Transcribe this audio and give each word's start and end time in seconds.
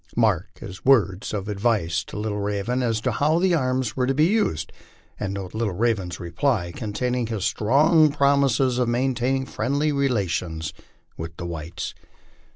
Mark 0.17 0.57
his 0.61 0.83
words 0.83 1.31
of 1.31 1.47
advice 1.47 2.03
to 2.05 2.17
Little 2.17 2.39
Raven 2.39 2.81
as 2.81 3.01
to 3.01 3.11
how 3.11 3.37
the 3.37 3.53
arms 3.53 3.95
were 3.95 4.07
to 4.07 4.15
be 4.15 4.25
used, 4.25 4.71
and 5.19 5.31
note 5.31 5.53
Little 5.53 5.75
Raven's 5.75 6.19
reply 6.19 6.71
containing 6.75 7.27
his 7.27 7.45
strong 7.45 8.11
promises 8.11 8.79
of 8.79 8.89
maintaining 8.89 9.45
friendly 9.45 9.91
relations 9.91 10.73
with 11.17 11.37
the 11.37 11.45
whites. 11.45 11.93